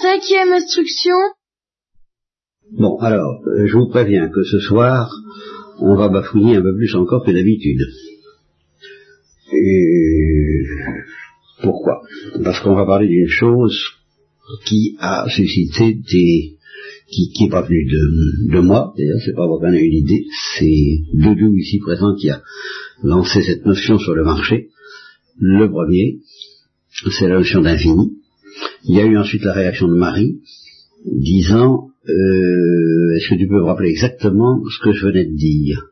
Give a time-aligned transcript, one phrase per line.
[0.00, 1.14] Cinquième instruction.
[2.72, 5.08] Bon, alors, euh, je vous préviens que ce soir,
[5.78, 7.78] on va bafouiller un peu plus encore que d'habitude.
[9.52, 10.62] Et
[11.62, 12.02] pourquoi?
[12.42, 13.78] Parce qu'on va parler d'une chose
[14.66, 16.56] qui a suscité des...
[17.08, 19.90] qui n'est pas venu de, de moi, d'ailleurs, c'est pas moi qui en ai eu
[19.90, 20.26] l'idée,
[20.56, 22.42] c'est Doudou ici présent qui a
[23.04, 24.70] lancé cette notion sur le marché.
[25.38, 26.18] Le premier,
[26.90, 28.23] c'est la notion d'infini.
[28.86, 30.40] Il y a eu ensuite la réaction de Marie,
[31.06, 35.86] disant euh, Est-ce que tu peux me rappeler exactement ce que je venais de dire?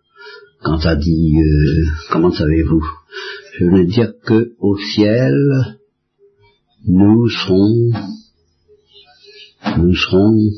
[0.63, 2.85] Quand tu as dit euh, Comment savez-vous?
[3.59, 5.35] Je venais de dire que au ciel,
[6.87, 7.93] nous serons
[9.79, 10.51] nous serons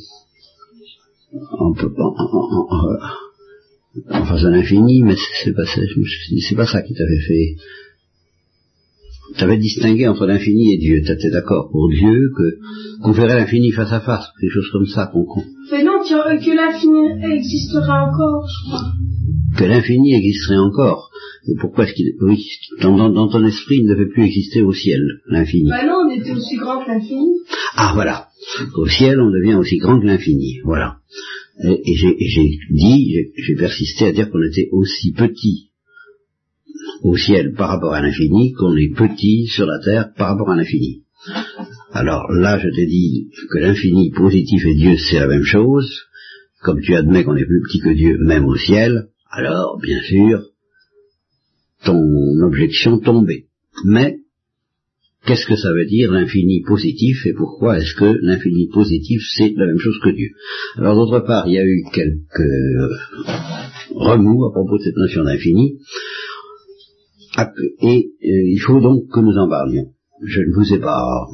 [1.58, 2.14] en, en,
[2.68, 2.98] en,
[4.10, 5.14] en face de l'infini, mais
[5.44, 7.56] c'est pas, pas ça qui t'avait fait
[9.36, 11.00] tu avais distingué entre l'infini et Dieu.
[11.04, 14.86] Tu étais d'accord pour Dieu que qu'on verrait l'infini face à face, quelque chose comme
[14.86, 15.26] ça qu'on
[15.72, 18.92] Mais non, que l'infini existera encore, je crois.
[19.56, 21.10] Que l'infini existerait encore.
[21.46, 22.44] Et pourquoi est-ce qu'il oui,
[22.80, 25.68] dans, dans, ton esprit, il ne devait plus exister au ciel, l'infini.
[25.68, 27.32] Bah non, on était aussi grand que l'infini.
[27.76, 28.28] Ah voilà.
[28.76, 30.60] Au ciel, on devient aussi grand que l'infini.
[30.64, 30.96] Voilà.
[31.62, 35.70] Et, et j'ai dit, j'ai persisté à dire qu'on était aussi petit
[37.04, 40.56] au ciel par rapport à l'infini qu'on est petit sur la terre par rapport à
[40.56, 41.02] l'infini.
[41.92, 45.88] Alors là, je t'ai dit que l'infini positif et Dieu, c'est la même chose.
[46.62, 50.44] Comme tu admets qu'on est plus petit que Dieu, même au ciel, alors, bien sûr,
[51.84, 52.00] ton
[52.42, 53.48] objection tombait.
[53.84, 54.20] Mais,
[55.26, 59.66] qu'est-ce que ça veut dire l'infini positif et pourquoi est-ce que l'infini positif, c'est la
[59.66, 60.30] même chose que Dieu?
[60.76, 62.50] Alors, d'autre part, il y a eu quelques
[63.94, 65.78] remous à propos de cette notion d'infini.
[67.36, 69.92] Et euh, il faut donc que nous en parlions.
[70.22, 71.26] Je ne vous ai pas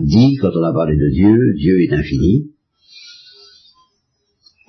[0.00, 2.50] dit, quand on a parlé de Dieu, Dieu est infini,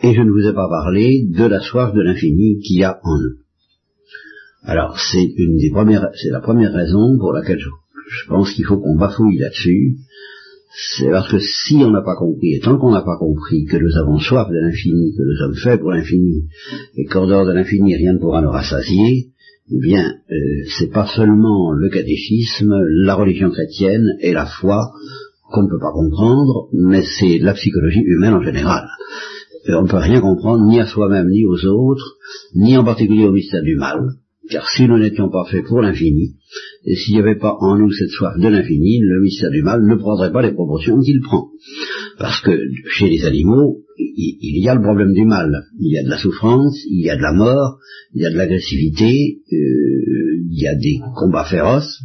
[0.04, 3.00] et je ne vous ai pas parlé de la soif de l'infini qu'il y a
[3.04, 3.38] en nous.
[4.64, 8.66] Alors c'est une des premières, c'est la première raison pour laquelle je, je pense qu'il
[8.66, 9.98] faut qu'on bafouille là-dessus.
[10.98, 13.78] C'est parce que si on n'a pas compris, et tant qu'on n'a pas compris que
[13.78, 16.48] nous avons soif de l'infini, que nous sommes faits pour l'infini,
[16.96, 19.32] et qu'en dehors de l'infini rien ne pourra nous rassasier,
[19.74, 20.36] eh bien, euh,
[20.78, 22.74] c'est pas seulement le catéchisme,
[23.06, 24.92] la religion chrétienne et la foi
[25.52, 28.86] qu'on ne peut pas comprendre, mais c'est la psychologie humaine en général.
[29.70, 32.18] Euh, on ne peut rien comprendre ni à soi-même ni aux autres,
[32.56, 34.00] ni en particulier au mystère du mal,
[34.50, 36.36] car si nous n'étions pas faits pour l'infini,
[36.86, 39.86] et s'il n'y avait pas en nous cette soif de l'infini, le mystère du mal
[39.86, 41.50] ne prendrait pas les proportions qu'il prend.
[42.22, 42.52] Parce que
[42.88, 45.64] chez les animaux, il, y a le problème du mal.
[45.80, 47.80] Il y a de la souffrance, il y a de la mort,
[48.14, 52.00] il y a de l'agressivité, euh, il y a des combats féroces,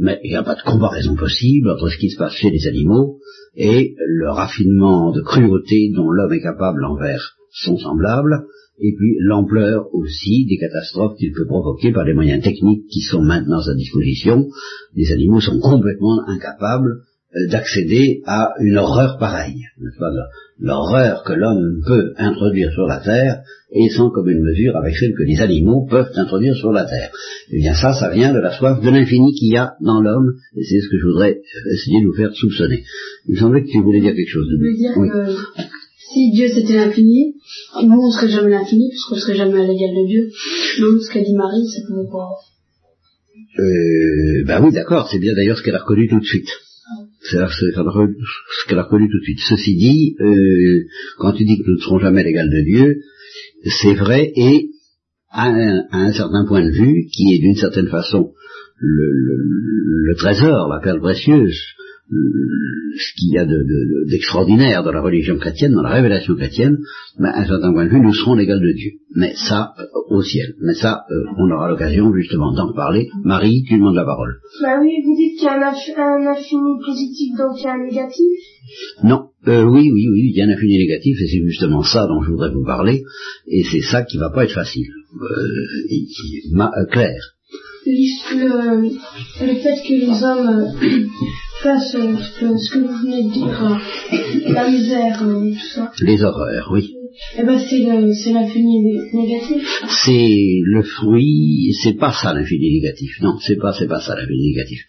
[0.00, 2.66] mais il n'y a pas de comparaison possible entre ce qui se passe chez les
[2.66, 3.20] animaux
[3.54, 8.46] et le raffinement de cruauté dont l'homme est capable envers son semblable,
[8.80, 13.22] et puis l'ampleur aussi des catastrophes qu'il peut provoquer par les moyens techniques qui sont
[13.22, 14.48] maintenant à disposition.
[14.96, 17.02] Les animaux sont complètement incapables
[17.50, 19.62] d'accéder à une horreur pareille.
[20.58, 23.42] L'horreur que l'homme peut introduire sur la terre
[23.72, 27.10] et sans comme une mesure avec celle que les animaux peuvent introduire sur la terre.
[27.50, 30.32] Eh bien ça, ça vient de la soif de l'infini qu'il y a dans l'homme,
[30.56, 31.40] et c'est ce que je voudrais
[31.72, 32.84] essayer de vous faire soupçonner.
[33.28, 34.46] Il me semblait que tu voulais dire quelque chose.
[34.48, 34.56] De...
[34.56, 35.62] veux dire que
[36.14, 37.34] si Dieu c'était l'infini,
[37.82, 40.30] nous on serait jamais l'infini, puisqu'on serait jamais à l'égal de Dieu.
[40.80, 42.30] Donc ce qu'a dit Marie, ça pouvait pas...
[43.58, 46.48] Euh, ben oui, d'accord, c'est bien d'ailleurs ce qu'elle a reconnu tout de suite.
[47.30, 49.40] C'est ce qu'elle a reconnu tout de suite.
[49.48, 50.84] Ceci dit, euh,
[51.18, 52.96] quand tu dis que nous ne serons jamais l'égal de Dieu,
[53.64, 54.70] c'est vrai et
[55.30, 58.32] à un, certain point de vue, qui est d'une certaine façon
[58.78, 59.12] le,
[60.08, 61.58] le, trésor, la perle précieuse,
[62.08, 63.46] ce qu'il y a
[64.08, 66.78] d'extraordinaire de, dans la religion chrétienne, dans la révélation chrétienne,
[67.18, 68.92] ben, à un certain point de vue, nous serons l'égal de Dieu.
[69.14, 70.54] Mais ça, euh, au ciel.
[70.60, 73.08] Mais ça, euh, on aura l'occasion justement d'en parler.
[73.24, 74.36] Marie, tu demandes la parole.
[74.62, 77.84] Bah oui, vous dites qu'il y a un, infini positif, donc il y a un
[77.84, 78.38] négatif
[79.02, 82.06] Non, euh, oui, oui, oui, il y a un infini négatif, et c'est justement ça
[82.06, 83.02] dont je voudrais vous parler,
[83.48, 84.86] et c'est ça qui va pas être facile.
[86.90, 87.16] clair.
[87.86, 90.74] Le, le, fait que les hommes
[91.62, 95.92] fassent ce que vous venez de dire, la misère, tout ça.
[96.00, 96.96] Les horreurs, oui.
[97.38, 99.66] Eh ben c'est l'infini négatif.
[100.04, 103.20] C'est le fruit, c'est pas ça l'infini négatif.
[103.22, 104.80] Non, c'est pas c'est pas ça l'infini négatif.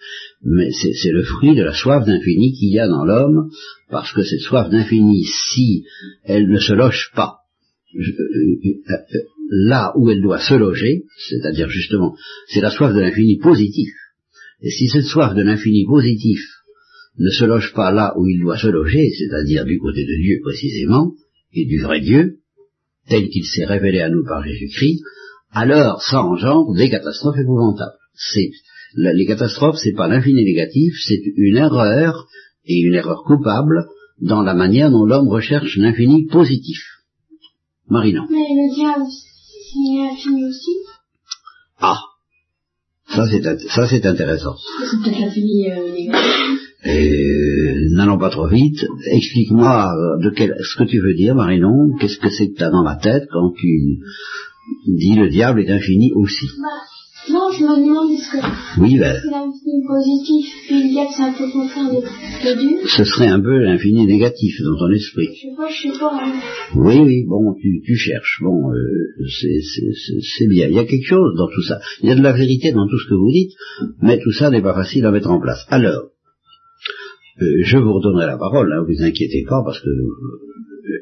[0.43, 3.49] Mais c'est le fruit de la soif d'infini qu'il y a dans l'homme,
[3.89, 5.83] parce que cette soif d'infini, si
[6.25, 7.37] elle ne se loge pas
[7.95, 9.19] euh, euh, euh,
[9.49, 12.15] là où elle doit se loger, c'est-à-dire justement,
[12.47, 13.93] c'est la soif de l'infini positif.
[14.61, 16.39] Et si cette soif de l'infini positif
[17.17, 20.39] ne se loge pas là où il doit se loger, c'est-à-dire du côté de Dieu
[20.43, 21.13] précisément,
[21.53, 22.37] et du vrai Dieu,
[23.09, 25.01] tel qu'il s'est révélé à nous par Jésus-Christ,
[25.51, 27.97] alors ça engendre des catastrophes épouvantables.
[28.13, 28.51] C'est,
[28.95, 32.27] les catastrophes, c'est pas l'infini négatif, c'est une erreur,
[32.65, 33.87] et une erreur coupable,
[34.19, 36.79] dans la manière dont l'homme recherche l'infini positif.
[37.89, 38.25] Marinon.
[38.29, 40.71] Mais le diable, c'est infini aussi?
[41.79, 41.99] Ah
[43.09, 44.55] ça c'est, ça c'est intéressant.
[44.79, 46.66] C'est peut-être l'infini euh, négatif.
[47.91, 48.85] N'allons pas trop vite.
[49.11, 51.91] Explique-moi euh, de quel, ce que tu veux dire, Marinon.
[51.99, 53.99] Qu'est-ce que c'est que tu as dans la tête quand tu
[54.87, 56.47] dis le diable est infini aussi?
[56.61, 61.09] Bah, non, je me demande est-ce que oui, ben, c'est l'infini positif, puis le diable
[61.15, 62.77] c'est un peu contraire de, de Dieu.
[62.87, 65.27] Ce serait un peu l'infini négatif dans ton esprit.
[65.35, 66.11] Je sais pas, je sais pas.
[66.13, 66.33] Hein.
[66.75, 68.39] Oui, oui, bon, tu, tu cherches.
[68.41, 70.67] Bon, euh, c'est bien.
[70.67, 71.79] Il y a quelque chose dans tout ça.
[72.01, 73.51] Il y a de la vérité dans tout ce que vous dites,
[74.01, 75.65] mais tout ça n'est pas facile à mettre en place.
[75.67, 76.03] Alors,
[77.41, 79.89] euh, je vous redonnerai la parole, hein, vous inquiétez pas, parce que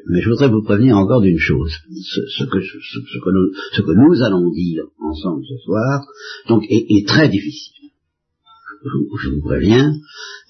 [0.08, 1.72] mais je voudrais vous prévenir encore d'une chose.
[1.90, 6.06] Ce, que, ce, que nous, allons dire ensemble ce soir
[6.48, 7.72] donc, est, très difficile.
[9.22, 9.94] Je, vous préviens,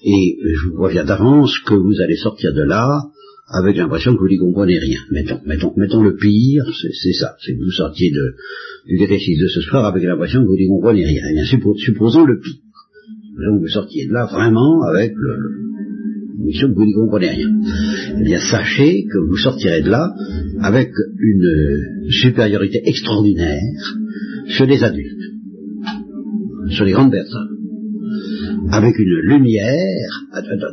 [0.03, 3.01] et je vous préviens d'avance que vous allez sortir de là
[3.47, 4.99] avec l'impression que vous n'y comprenez rien.
[5.11, 8.35] Mettons, mettons, mettons le pire, c'est ça, c'est que vous sortiez de,
[8.87, 11.21] du catéchisme de ce soir avec l'impression que vous n'y comprenez rien.
[11.29, 12.61] Eh bien, supposons le pire.
[13.37, 15.37] Donc vous sortiez de là vraiment avec le,
[16.51, 17.49] que vous n'y comprenez rien.
[18.19, 20.13] Eh bien, sachez que vous sortirez de là
[20.61, 20.89] avec
[21.19, 23.97] une supériorité extraordinaire
[24.47, 25.33] sur les adultes,
[26.69, 27.57] sur les grandes personnes,
[28.71, 30.25] avec une lumière,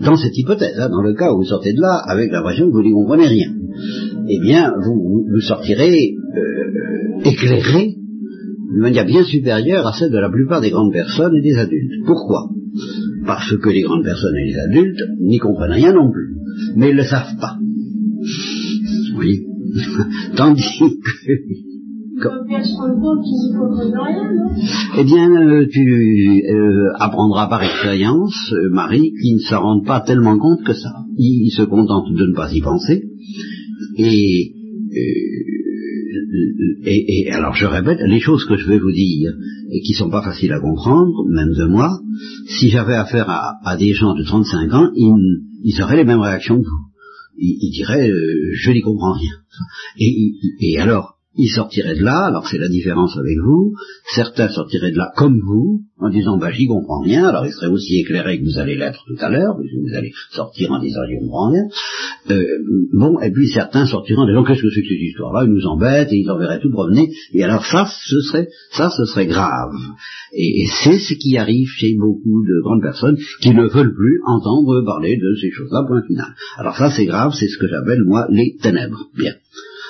[0.04, 2.72] dans cette hypothèse, hein, dans le cas où vous sortez de là avec l'impression que
[2.72, 3.52] vous n'y comprenez rien,
[4.28, 7.94] eh bien, vous, vous sortirez euh, éclairé
[8.70, 12.04] d'une manière bien supérieure à celle de la plupart des grandes personnes et des adultes.
[12.06, 12.48] Pourquoi?
[13.26, 16.36] Parce que les grandes personnes et les adultes n'y comprennent rien non plus,
[16.76, 17.58] mais ils ne le savent pas.
[19.18, 19.42] Oui.
[20.36, 21.64] Tandis que...
[24.96, 30.00] Eh bien, euh, tu euh, apprendras par expérience, euh, Marie, qu'ils ne s'en rendent pas
[30.00, 30.92] tellement compte que ça.
[31.16, 33.02] Ils, se contentent de ne pas y penser.
[33.98, 34.52] Et,
[36.84, 39.32] et, et, alors je répète, les choses que je vais vous dire,
[39.70, 42.00] et qui sont pas faciles à comprendre, même de moi,
[42.46, 46.68] si j'avais affaire à, des gens de 35 ans, ils, auraient les mêmes réactions que
[46.68, 46.84] vous.
[47.36, 49.32] Ils, diraient, euh, je n'y comprends rien.
[49.98, 53.74] Et alors, ils sortiraient de là, alors c'est la différence avec vous,
[54.14, 57.68] certains sortiraient de là comme vous, en disant bah j'y comprends rien, alors ils seraient
[57.68, 61.00] aussi éclairés que vous allez l'être tout à l'heure, puisque vous allez sortir en disant
[61.08, 61.64] j'y comprends rien.
[62.30, 62.44] Euh,
[62.92, 65.66] bon, et puis certains sortiront en disant qu'est-ce que c'est que cette histoire-là, ils nous
[65.66, 69.74] embêtent et ils enverraient tout promener, et alors ça, ce serait ça, ce serait grave.
[70.32, 74.20] Et, et c'est ce qui arrive chez beaucoup de grandes personnes qui ne veulent plus
[74.26, 76.34] entendre parler de ces choses-là, point final.
[76.58, 79.08] Alors ça c'est grave, c'est ce que j'appelle moi les ténèbres.
[79.16, 79.34] Bien.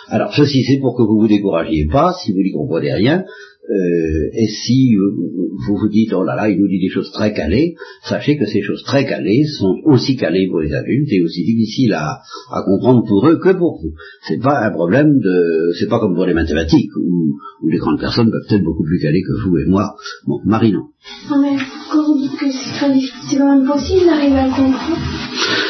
[0.09, 3.25] Alors ceci c'est pour que vous vous découragiez pas si vous n'y comprenez rien.
[3.67, 7.33] Euh, et si vous vous dites oh là là il nous dit des choses très
[7.33, 11.45] calées, sachez que ces choses très calées sont aussi calées pour les adultes et aussi
[11.45, 12.21] difficiles à,
[12.67, 13.95] comprendre pour eux que pour vous.
[14.29, 18.31] C'est pas un problème de c'est pas comme pour les mathématiques où, les grandes personnes
[18.31, 19.95] peuvent être beaucoup plus calées que vous et moi.
[20.27, 20.89] Bon, Marie non.
[21.31, 21.57] Non mais
[21.91, 25.64] quand vous dites que c'est quand même possible d'arriver à comprendre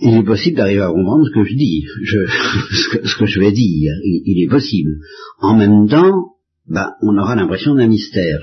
[0.00, 3.92] il est possible d'arriver à comprendre ce que je dis, ce, que, je vais dire,
[4.04, 4.98] il, est possible.
[5.40, 6.32] En même temps,
[6.68, 8.38] ben, on aura l'impression d'un mystère.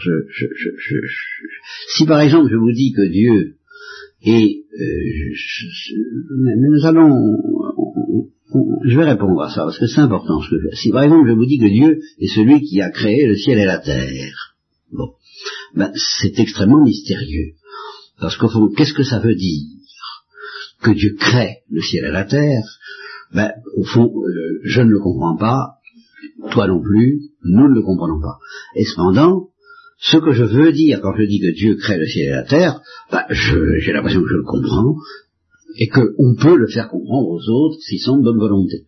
[1.95, 3.55] si par exemple je vous dis que Dieu
[4.23, 4.63] est...
[4.73, 5.33] Euh,
[6.39, 7.37] mais nous allons...
[8.85, 11.27] je vais répondre à ça, parce que c'est important ce que je Si par exemple
[11.27, 14.55] je vous dis que Dieu est celui qui a créé le ciel et la terre,
[14.91, 15.11] bon,
[15.75, 17.53] ben, c'est extrêmement mystérieux.
[18.19, 19.82] Parce qu'au fond, qu'est-ce que ça veut dire?
[20.83, 22.63] Que Dieu crée le ciel et la terre,
[23.33, 25.77] ben, au fond, euh, je ne le comprends pas,
[26.51, 28.37] toi non plus, nous ne le comprenons pas.
[28.75, 29.49] Et cependant,
[29.99, 32.43] ce que je veux dire quand je dis que Dieu crée le ciel et la
[32.43, 34.95] terre, ben, j'ai l'impression que je le comprends,
[35.77, 38.85] et qu'on peut le faire comprendre aux autres s'ils sont de bonne volonté.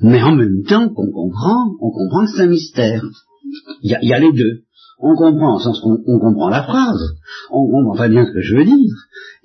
[0.00, 3.02] Mais en même temps qu'on comprend, on comprend que c'est un mystère.
[3.82, 4.64] Il y, a, les deux.
[4.98, 7.14] On comprend en sens qu'on comprend la phrase,
[7.50, 8.94] on comprend très bien ce que je veux dire,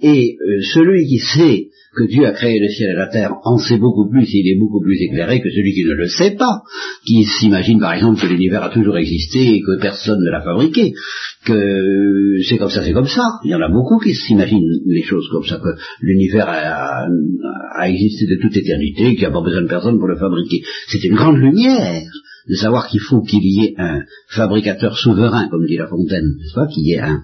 [0.01, 3.57] et euh, celui qui sait que Dieu a créé le ciel et la terre en
[3.57, 6.36] sait beaucoup plus et il est beaucoup plus éclairé que celui qui ne le sait
[6.36, 6.62] pas,
[7.05, 10.93] qui s'imagine par exemple que l'univers a toujours existé et que personne ne l'a fabriqué,
[11.45, 13.39] que c'est comme ça, c'est comme ça.
[13.43, 17.07] Il y en a beaucoup qui s'imaginent les choses comme ça, que l'univers a,
[17.89, 20.62] existé de toute éternité, qu'il n'y a pas besoin de personne pour le fabriquer.
[20.88, 22.03] C'est une grande lumière
[22.50, 26.53] de savoir qu'il faut qu'il y ait un fabricateur souverain, comme dit La Fontaine, n'est-ce
[26.53, 27.21] pas, qu'il y ait un,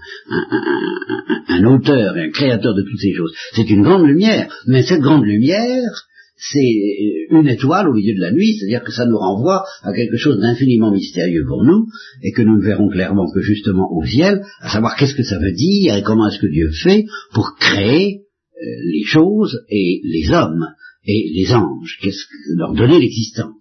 [1.66, 3.34] auteur et un créateur de toutes ces choses.
[3.54, 5.90] C'est une grande lumière, mais cette grande lumière,
[6.38, 10.18] c'est une étoile au milieu de la nuit, c'est-à-dire que ça nous renvoie à quelque
[10.18, 11.88] chose d'infiniment mystérieux pour nous,
[12.22, 15.40] et que nous ne verrons clairement que justement au ciel, à savoir qu'est-ce que ça
[15.40, 18.22] veut dire et comment est-ce que Dieu fait pour créer
[18.60, 20.68] euh, les choses et les hommes
[21.08, 23.57] et les anges, qu'est-ce que leur donner l'existence.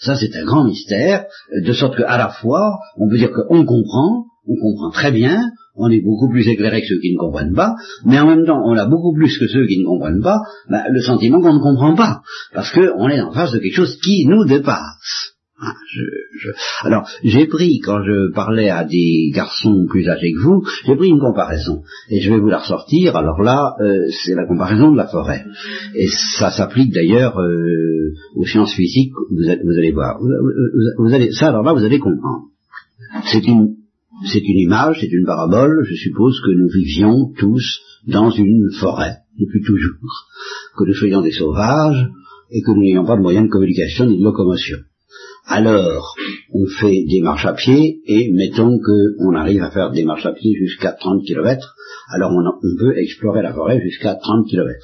[0.00, 4.26] Ça, c'est un grand mystère, de sorte qu'à la fois, on peut dire qu'on comprend,
[4.46, 7.74] on comprend très bien, on est beaucoup plus éclairé que ceux qui ne comprennent pas,
[8.04, 10.82] mais en même temps, on a beaucoup plus que ceux qui ne comprennent pas ben,
[10.90, 14.26] le sentiment qu'on ne comprend pas, parce qu'on est en face de quelque chose qui
[14.26, 15.34] nous dépasse.
[15.62, 15.74] Ah,
[16.84, 21.08] alors, j'ai pris, quand je parlais à des garçons plus âgés que vous, j'ai pris
[21.08, 23.14] une comparaison, et je vais vous la ressortir.
[23.14, 25.44] Alors là, euh, c'est la comparaison de la forêt.
[25.94, 30.18] Et ça s'applique d'ailleurs euh, aux sciences physiques, vous, allez voir.
[30.98, 32.44] Vous, allez, ça, alors là, vous allez comprendre.
[33.24, 33.76] C'est une
[34.58, 40.26] image, c'est une parabole, je suppose que nous vivions tous dans une forêt, depuis toujours.
[40.78, 42.08] Que nous soyons des sauvages,
[42.50, 44.78] et que nous n'ayons pas de moyens de communication ni de locomotion
[45.50, 46.14] alors
[46.52, 50.32] on fait des marches à pied et mettons qu'on arrive à faire des marches à
[50.32, 51.74] pied jusqu'à 30 km,
[52.12, 54.78] alors on, peut explorer la forêt jusqu'à 30 km.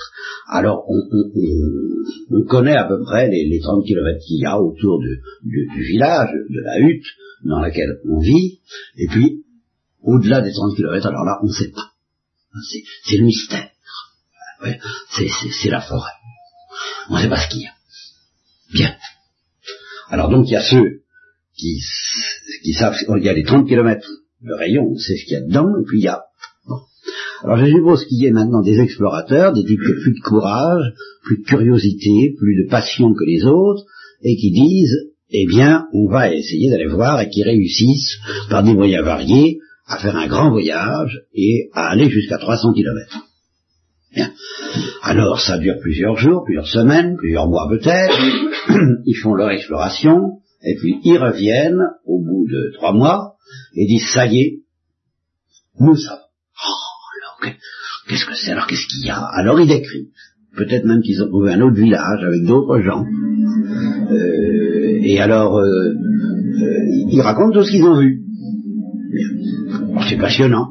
[0.48, 6.30] Alors on, connaît à peu près les, 30 km qu'il y a autour du, village,
[6.50, 7.06] de la hutte
[7.44, 8.58] dans laquelle on vit,
[8.96, 9.44] et puis
[10.02, 11.92] au-delà des 30 km, alors là on ne sait pas.
[13.04, 13.70] C'est le mystère.
[15.10, 16.10] c'est la forêt.
[17.08, 17.72] On ne sait pas ce qu'il y a.
[18.72, 18.96] Bien.
[20.08, 21.00] Alors donc il y a ceux
[21.56, 21.80] qui,
[22.72, 24.06] savent, il y a les 30 km
[24.42, 26.22] de rayon, c'est ce qu'il y a dedans, et puis il y a...
[27.42, 30.20] Alors je suppose qu'il y ait maintenant des explorateurs, des types qui ont plus de
[30.20, 30.92] courage,
[31.24, 33.84] plus de curiosité, plus de passion que les autres,
[34.22, 38.74] et qui disent, eh bien, on va essayer d'aller voir et qui réussissent, par des
[38.74, 43.18] moyens variés, à faire un grand voyage et à aller jusqu'à 300 km.
[44.14, 44.32] Bien.
[45.02, 48.18] Alors ça dure plusieurs jours, plusieurs semaines, plusieurs mois peut-être.
[49.04, 53.36] ils font leur exploration, et puis ils reviennent au bout de trois mois
[53.74, 54.62] et disent ça y est,
[55.80, 56.20] nous savons.
[56.20, 57.54] Oh, alors
[58.08, 59.18] qu'est-ce que c'est Alors qu'est-ce qu'il y a?
[59.18, 60.08] Alors ils décrivent.
[60.56, 63.04] Peut-être même qu'ils ont trouvé un autre village avec d'autres gens.
[64.10, 68.22] Euh, et alors, euh, euh, ils racontent tout ce qu'ils ont vu.
[70.08, 70.68] C'est passionnant.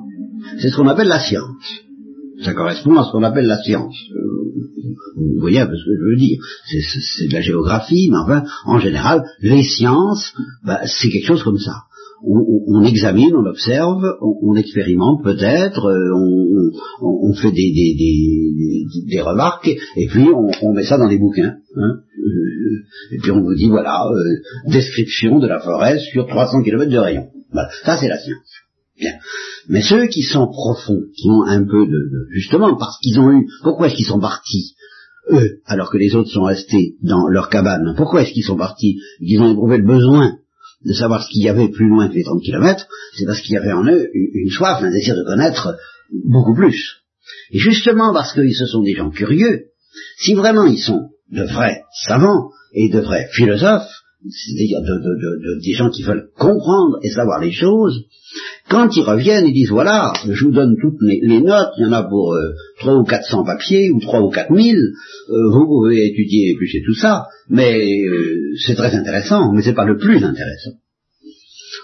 [0.60, 1.84] C'est ce qu'on appelle la science.
[2.44, 3.96] Ça correspond à ce qu'on appelle la science.
[4.86, 6.38] Euh, vous voyez un peu ce que je veux dire.
[6.66, 11.60] C'est de la géographie, mais enfin, en général, les sciences, bah, c'est quelque chose comme
[11.60, 11.74] ça.
[12.28, 20.74] On, examine, on observe, on, expérimente peut-être, euh, on, fait des, remarques, et puis on,
[20.74, 21.56] met ça dans des bouquins.
[21.76, 22.00] Hein.
[22.18, 24.10] Euh, et puis on vous dit, voilà,
[24.68, 27.28] description de la forêt sur 300 km de rayon.
[27.52, 28.65] Voilà, ça c'est la science.
[28.98, 29.14] Bien.
[29.68, 33.48] Mais ceux qui sont profonds, qui ont un peu de, justement parce qu'ils ont eu,
[33.64, 34.76] pourquoi est-ce qu'ils sont partis
[35.32, 37.94] eux, alors que les autres sont restés dans leur cabane?
[37.98, 39.00] Pourquoi est-ce qu'ils sont partis?
[39.20, 40.38] Ils ont éprouvé le besoin
[40.86, 42.88] de savoir ce qu'il y avait plus loin que les 30 kilomètres,
[43.18, 45.76] c'est parce qu'il y avait en eux une soif, un désir de connaître
[46.26, 46.98] beaucoup plus.
[47.52, 49.66] Et justement parce qu'ils se sont des gens curieux,
[50.20, 53.90] si vraiment ils sont de vrais savants et de vrais philosophes,
[54.30, 58.06] c'est-à-dire de, des gens qui veulent comprendre et savoir les choses,
[58.70, 61.92] quand ils reviennent, ils disent voilà, je vous donne toutes les, notes, il y en
[61.92, 64.94] a pour euh, trois ou quatre cents papiers, ou trois ou quatre mille,
[65.30, 69.74] euh, vous pouvez étudier et éplucher tout ça, mais euh, c'est très intéressant, mais c'est
[69.76, 70.72] pas le plus intéressant.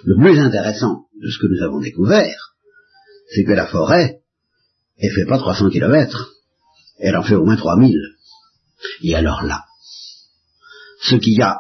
[0.05, 2.55] Le plus intéressant de ce que nous avons découvert,
[3.29, 4.21] c'est que la forêt,
[4.97, 6.33] elle fait pas 300 kilomètres,
[6.99, 7.95] elle en fait au moins 3000.
[9.03, 9.61] Et alors là,
[11.01, 11.59] ce qu'il y a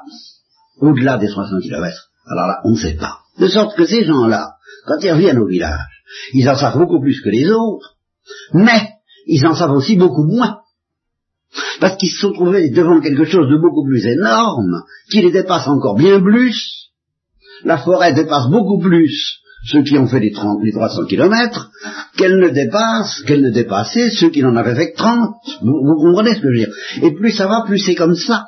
[0.81, 3.19] au-delà des 300 kilomètres, alors là, on ne sait pas.
[3.39, 4.55] De sorte que ces gens-là,
[4.87, 7.95] quand ils reviennent au village, ils en savent beaucoup plus que les autres,
[8.53, 8.89] mais
[9.27, 10.59] ils en savent aussi beaucoup moins.
[11.79, 15.67] Parce qu'ils se sont trouvés devant quelque chose de beaucoup plus énorme, qui les dépasse
[15.67, 16.89] encore bien plus.
[17.63, 21.69] La forêt dépasse beaucoup plus ceux qui ont fait les, 30, les 300 kilomètres,
[22.17, 25.35] qu'elle ne dépasse, qu'elle ne dépassait ceux qui n'en avaient fait que 30.
[25.61, 26.73] Vous, comprenez ce que je veux dire?
[27.03, 28.45] Et plus ça va, plus c'est comme ça.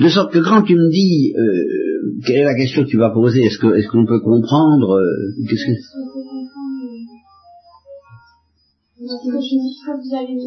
[0.00, 3.10] De sorte que quand tu me dis, euh, quelle est la question que tu vas
[3.10, 5.72] poser Est-ce que est-ce qu'on peut comprendre euh, Qu'est-ce que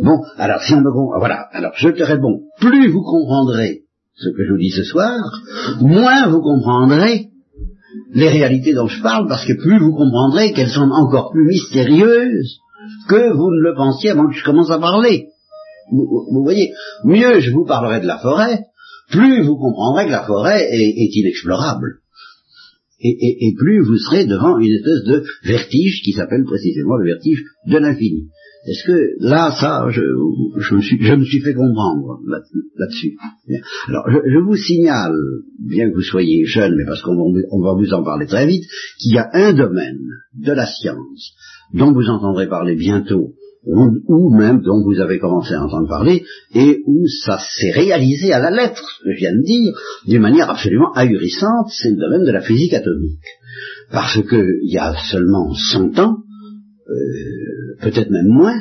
[0.01, 3.81] Bon, alors si on me comprend, voilà, alors je te réponds, plus vous comprendrez
[4.15, 5.19] ce que je vous dis ce soir,
[5.81, 7.29] moins vous comprendrez
[8.13, 12.59] les réalités dont je parle, parce que plus vous comprendrez qu'elles sont encore plus mystérieuses
[13.09, 15.27] que vous ne le pensiez avant que je commence à parler.
[15.91, 16.71] Vous, vous voyez,
[17.03, 18.65] mieux je vous parlerai de la forêt,
[19.09, 21.99] plus vous comprendrez que la forêt est, inexplorable.
[23.01, 27.77] Et, plus vous serez devant une espèce de vertige qui s'appelle précisément le vertige de
[27.77, 28.29] l'infini.
[28.67, 30.01] Est-ce que là, ça, je,
[30.75, 32.19] me suis, fait comprendre
[32.77, 33.15] là-dessus
[33.87, 35.13] Alors, je, vous signale,
[35.59, 38.63] bien que vous soyez jeune, mais parce qu'on va vous en parler très vite,
[38.97, 39.99] qu'il y a un domaine
[40.33, 41.35] de la science
[41.73, 43.33] dont vous entendrez parler bientôt,
[43.65, 48.39] ou, même dont vous avez commencé à entendre parler, et où ça s'est réalisé à
[48.39, 49.73] la lettre, ce que je viens de dire,
[50.07, 53.19] d'une manière absolument ahurissante, c'est le domaine de la physique atomique.
[53.91, 56.17] Parce qu'il y a seulement 100 ans,
[56.89, 58.59] euh, peut-être même moins,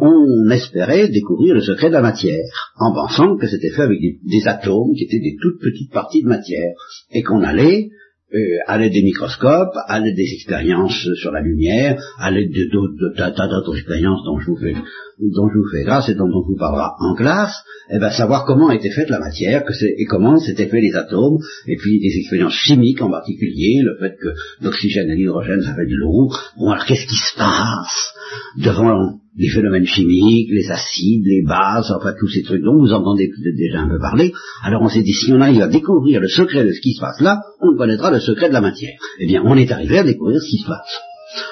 [0.00, 2.44] on espérait découvrir le secret de la matière,
[2.78, 6.28] en pensant que c'était fait avec des, atomes qui étaient des toutes petites parties de
[6.28, 6.74] matière,
[7.12, 7.88] et qu'on allait,
[8.34, 13.14] euh, à l'aide des microscopes, à l'aide des expériences sur la lumière, à l'aide de,
[13.16, 14.74] tas d'autres expériences dont je vous fais
[15.20, 18.44] dont je vous fais grâce et dont on vous parlera en classe, eh ben, savoir
[18.44, 22.18] comment était faite la matière que et comment s'étaient faits les atomes, et puis des
[22.18, 24.28] expériences chimiques en particulier, le fait que
[24.62, 26.30] l'oxygène et l'hydrogène ça fait de l'eau.
[26.58, 28.14] Bon, alors qu'est-ce qui se passe
[28.58, 33.28] devant les phénomènes chimiques, les acides, les bases, enfin tous ces trucs dont vous entendez
[33.28, 34.32] peut-être déjà un peu parler.
[34.64, 37.00] Alors on s'est dit, si on arrive à découvrir le secret de ce qui se
[37.00, 38.98] passe là, on connaîtra le secret de la matière.
[39.20, 41.00] Eh bien, on est arrivé à découvrir ce qui se passe.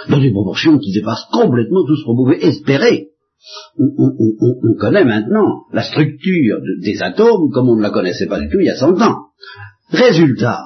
[0.08, 3.08] Dans des proportions qui dépassent complètement tout ce qu'on pouvait espérer
[3.78, 8.58] on, connaît maintenant la structure des atomes comme on ne la connaissait pas du tout
[8.58, 9.26] il y a 100 ans.
[9.90, 10.62] Résultat,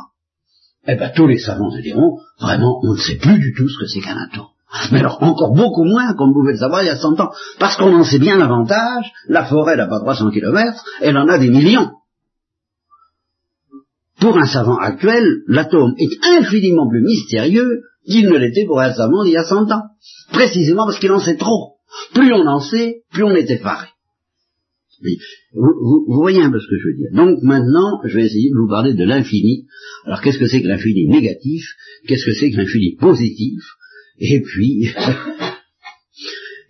[0.86, 3.78] eh ben, tous les savants se diront, vraiment, on ne sait plus du tout ce
[3.78, 4.46] que c'est qu'un atome.
[4.92, 7.30] Mais alors, encore beaucoup moins qu'on ne pouvait le savoir il y a 100 ans.
[7.58, 11.38] Parce qu'on en sait bien l'avantage, la forêt n'a pas 300 kilomètres, elle en a
[11.38, 11.90] des millions.
[14.20, 19.24] Pour un savant actuel, l'atome est infiniment plus mystérieux qu'il ne l'était pour un savant
[19.24, 19.82] d'il y a 100 ans.
[20.32, 21.76] Précisément parce qu'il en sait trop.
[22.14, 23.88] Plus on en sait, plus on est effaré.
[25.54, 27.10] Vous, voyez un peu ce que je veux dire.
[27.14, 29.66] Donc maintenant, je vais essayer de vous parler de l'infini.
[30.04, 31.64] Alors qu'est-ce que c'est que l'infini négatif?
[32.06, 33.62] Qu'est-ce que c'est que l'infini positif?
[34.20, 34.86] Et puis,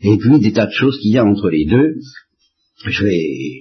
[0.03, 1.97] et puis des tas de choses qu'il y a entre les deux.
[2.87, 3.61] Je vais...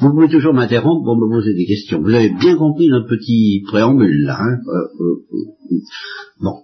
[0.00, 2.00] Vous pouvez toujours m'interrompre pour me poser des questions.
[2.00, 4.38] Vous avez bien compris notre petit préambule là.
[4.40, 5.80] Hein euh, euh, euh,
[6.40, 6.62] bon.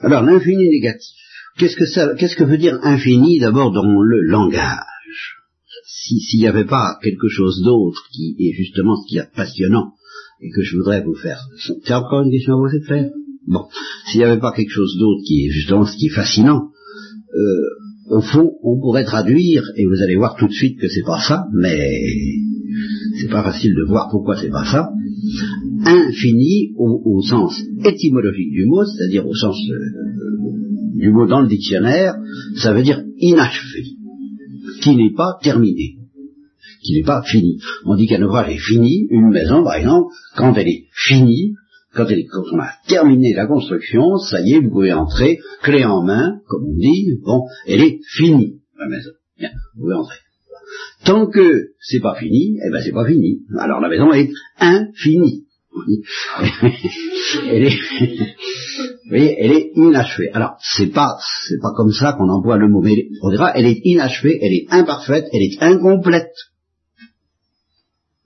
[0.00, 1.16] Alors l'infini négatif.
[1.56, 4.84] Qu'est-ce que ça, qu'est-ce que veut dire infini d'abord dans le langage?
[5.86, 9.94] S'il n'y avait pas quelque chose d'autre qui est justement ce qui est passionnant
[10.40, 11.40] et que je voudrais vous faire.
[11.58, 13.10] C'est encore une question à vous faire?
[13.48, 13.64] Bon,
[14.06, 16.68] s'il n'y avait pas quelque chose d'autre qui est justement ce qui est fascinant,
[17.34, 21.02] euh, au fond, on pourrait traduire, et vous allez voir tout de suite que c'est
[21.02, 21.90] pas ça, mais
[23.20, 24.90] c'est pas facile de voir pourquoi c'est pas ça.
[25.84, 29.78] Infini au, sens étymologique du mot, c'est-à-dire au sens euh,
[30.94, 32.14] du mot dans le dictionnaire,
[32.56, 33.84] ça veut dire inachevé,
[34.82, 35.96] qui n'est pas terminé,
[36.82, 37.58] qui n'est pas fini.
[37.86, 41.54] On dit qu'un ouvrage est fini, une maison par exemple, quand elle est finie,
[42.06, 46.40] quand, on a terminé la construction, ça y est, vous pouvez entrer, clé en main,
[46.46, 49.10] comme on dit, bon, elle est finie, la maison.
[49.38, 50.18] Bien, vous pouvez entrer.
[51.04, 53.40] Tant que c'est pas fini, eh ben c'est pas fini.
[53.58, 55.44] Alors la maison est infinie.
[57.46, 57.78] elle est,
[59.04, 60.30] vous voyez, elle est inachevée.
[60.32, 63.66] Alors, c'est pas, c'est pas comme ça qu'on emploie le mot, mais on dira, elle
[63.66, 66.34] est inachevée, elle est imparfaite, elle est incomplète.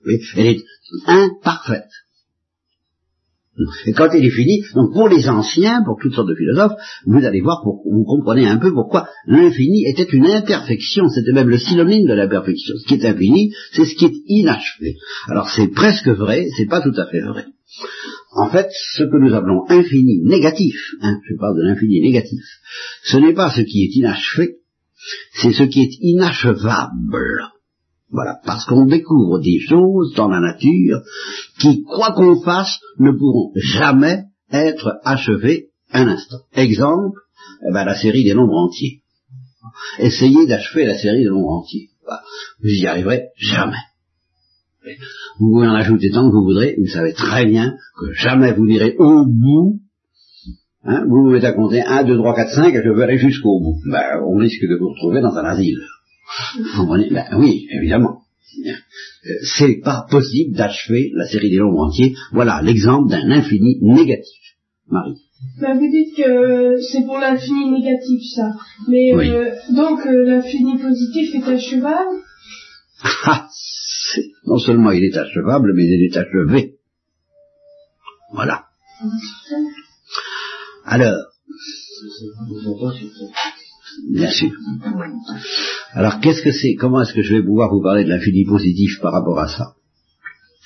[0.05, 0.63] Oui, elle est
[1.07, 1.89] imparfaite.
[3.85, 6.73] Et quand elle est finie, donc pour les anciens, pour toutes sortes de philosophes,
[7.05, 11.59] vous allez voir, vous comprenez un peu pourquoi l'infini était une imperfection, c'était même le
[11.59, 12.73] synonyme de la perfection.
[12.79, 14.95] Ce qui est infini, c'est ce qui est inachevé.
[15.27, 17.45] Alors c'est presque vrai, c'est pas tout à fait vrai.
[18.35, 22.43] En fait, ce que nous appelons infini négatif, hein, je parle de l'infini négatif,
[23.03, 24.57] ce n'est pas ce qui est inachevé,
[25.35, 27.52] c'est ce qui est inachevable.
[28.13, 31.01] Voilà, parce qu'on découvre des choses dans la nature
[31.59, 36.41] qui, quoi qu'on fasse, ne pourront jamais être achevées un instant.
[36.53, 37.17] Exemple,
[37.67, 39.01] eh ben, la série des nombres entiers.
[39.97, 41.89] Essayez d'achever la série des nombres entiers.
[42.61, 43.81] Vous n'y arriverez jamais.
[45.39, 48.67] Vous pouvez en ajouter tant que vous voudrez, vous savez très bien que jamais vous
[48.67, 49.79] n'irez au bout.
[50.83, 53.17] Hein, vous vous mettez à compter 1, 2, 3, 4, 5 et je vais aller
[53.17, 53.79] jusqu'au bout.
[53.89, 55.79] Ben, on risque de vous retrouver dans un asile.
[56.57, 57.09] Vous comprenez?
[57.09, 58.21] Ben oui, évidemment.
[59.57, 62.15] C'est pas possible d'achever la série des nombres entiers.
[62.31, 64.39] Voilà l'exemple d'un infini négatif.
[64.87, 65.19] Marie.
[65.59, 68.53] Ben, vous dites que c'est pour l'infini négatif ça.
[68.87, 72.21] Mais euh, donc euh, l'infini positif est achevable?
[73.25, 73.47] Ah,
[74.45, 76.77] non seulement il est achevable, mais il est achevé.
[78.33, 78.65] Voilà.
[80.85, 81.17] Alors,
[84.09, 84.51] bien sûr.
[85.95, 88.99] Alors qu'est-ce que c'est Comment est-ce que je vais pouvoir vous parler de l'infini positif
[89.01, 89.75] par rapport à ça?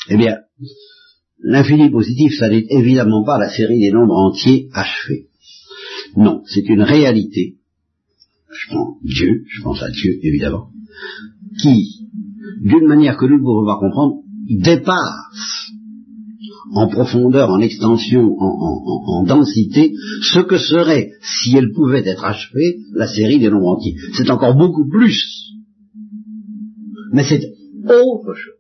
[0.10, 0.38] Eh bien,
[1.42, 5.28] l'infini positif, ça n'est évidemment pas la série des nombres entiers achevés.
[6.16, 7.58] Non, c'est une réalité.
[8.50, 10.70] Je prends Dieu, je pense à Dieu évidemment,
[11.62, 12.08] qui,
[12.62, 15.57] d'une manière que nous ne pouvons pas comprendre, dépasse
[16.74, 23.08] en profondeur, en extension, en, densité, ce que serait, si elle pouvait être achevée, la
[23.08, 23.96] série des nombres entiers.
[24.16, 25.24] C'est encore beaucoup plus.
[27.14, 27.42] Mais c'est
[27.86, 28.54] autre chose.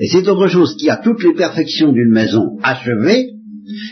[0.00, 3.34] Et c'est autre chose qui a toutes les perfections d'une maison achevée,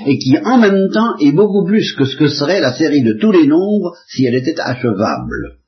[0.07, 3.14] et qui en même temps est beaucoup plus que ce que serait la série de
[3.20, 5.59] tous les nombres si elle était achevable.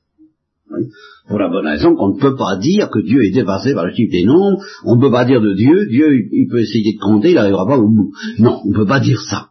[1.27, 3.93] Pour la bonne raison qu'on ne peut pas dire que Dieu est dépassé par le
[3.93, 6.99] chiffre des nombres, on ne peut pas dire de Dieu, Dieu il peut essayer de
[6.99, 8.11] compter, il n'arrivera pas au bout.
[8.37, 9.49] Non, on ne peut pas dire ça.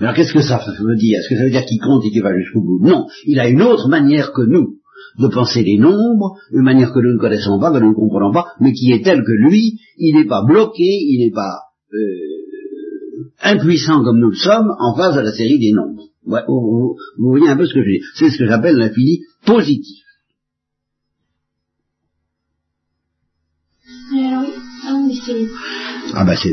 [0.00, 1.18] Alors qu'est-ce que ça veut dire?
[1.18, 2.80] Est-ce que ça veut dire qu'il compte et qu'il va jusqu'au bout?
[2.82, 4.78] Non, il a une autre manière que nous
[5.18, 8.32] de penser les nombres, une manière que nous ne connaissons pas, que nous ne comprenons
[8.32, 12.38] pas, mais qui est telle que lui, il n'est pas bloqué, il n'est pas euh,
[13.42, 16.04] impuissant comme nous le sommes en face de la série des nombres.
[16.24, 18.04] vous, voyez un peu ce que je dis.
[18.14, 20.04] C'est ce que j'appelle l'infini positif.
[26.14, 26.52] Ah ben c'est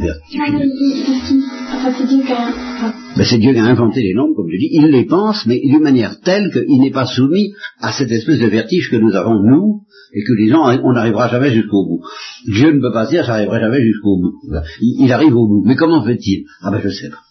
[3.15, 5.59] ben, c'est Dieu qui a inventé les nombres, comme je dis, il les pense, mais
[5.59, 9.41] d'une manière telle qu'il n'est pas soumis à cette espèce de vertige que nous avons,
[9.41, 9.81] nous,
[10.13, 12.01] et que les gens, on n'arrivera jamais jusqu'au bout.
[12.47, 14.33] Dieu ne peut pas dire, j'arriverai jamais jusqu'au bout.
[14.81, 15.63] Il, arrive au bout.
[15.65, 16.45] Mais comment fait-il?
[16.61, 17.21] Ah ben je sais pas.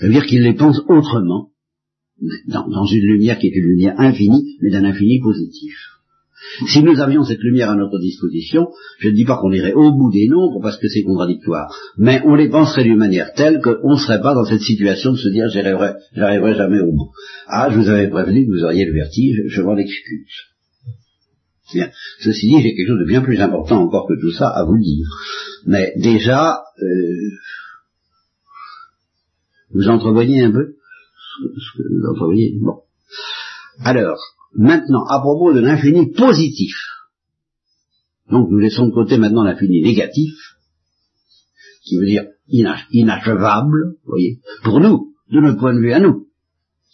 [0.00, 1.50] Ça veut dire qu'il les pense autrement,
[2.48, 5.91] dans, dans une lumière qui est une lumière infinie, mais d'un infini positif.
[6.68, 9.92] Si nous avions cette lumière à notre disposition, je ne dis pas qu'on irait au
[9.92, 13.92] bout des nombres parce que c'est contradictoire, mais on les penserait d'une manière telle qu'on
[13.92, 17.10] ne serait pas dans cette situation de se dire j'arriverai, jamais au bout.
[17.46, 20.52] Ah, je vous avais prévenu que vous auriez le vertige, je m'en excuse.
[21.72, 21.90] Bien.
[22.20, 24.78] Ceci dit, j'ai quelque chose de bien plus important encore que tout ça à vous
[24.78, 25.06] dire.
[25.66, 27.30] Mais déjà, euh,
[29.70, 30.74] vous entrevoyez un peu?
[31.40, 32.80] Ce que vous entrevoyez Bon.
[33.84, 34.18] Alors,
[34.54, 36.74] Maintenant, à propos de l'infini positif,
[38.30, 40.34] donc nous laissons de côté maintenant l'infini négatif,
[41.84, 46.28] qui veut dire inachevable, vous voyez, pour nous, de notre point de vue à nous,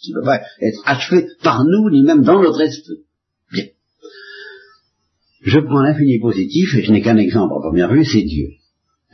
[0.01, 3.05] qui ne peut pas être achevé par nous, ni même dans notre esprit.
[3.51, 3.65] Bien.
[5.41, 8.49] Je prends l'infini positif, et je n'ai qu'un exemple en première vue, c'est Dieu.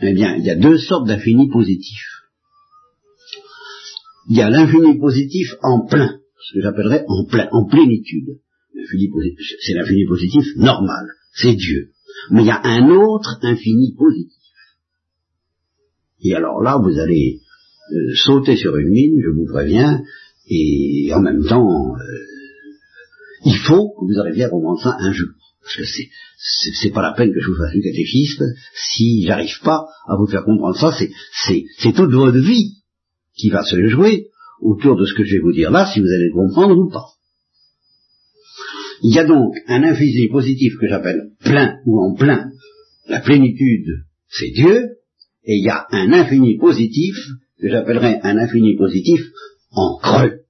[0.01, 2.01] Eh bien, il y a deux sortes d'infini positif.
[4.29, 8.39] Il y a l'infini positif en plein, ce que j'appellerais en, plénitude.
[9.61, 11.91] C'est l'infini positif normal, c'est Dieu.
[12.31, 14.41] Mais il y a un autre infini positif.
[16.21, 17.39] Et alors là, vous allez
[17.91, 20.01] euh, sauter sur une mine, je vous préviens,
[20.47, 22.01] et en même temps, euh,
[23.45, 25.29] il faut que vous arriviez à comprendre ça un jour.
[25.61, 26.09] Parce que c'est,
[26.81, 28.45] c'est, pas la peine que je vous fasse une catéchisme
[28.75, 30.95] si j'arrive pas à vous faire comprendre ça.
[30.95, 32.83] C'est, c'est toute votre vie
[33.35, 34.27] qui va se jouer
[34.61, 36.89] autour de ce que je vais vous dire là, si vous allez le comprendre ou
[36.89, 37.05] pas.
[39.03, 42.49] Il y a donc un infini positif que j'appelle plein ou en plein.
[43.07, 44.97] La plénitude, c'est Dieu,
[45.43, 47.15] et il y a un infini positif
[47.59, 49.21] que j'appellerais un infini positif
[49.71, 50.41] en creux.